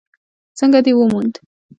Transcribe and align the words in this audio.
_څنګه 0.57 0.79
دې 0.85 0.91
وموند؟ 0.97 1.33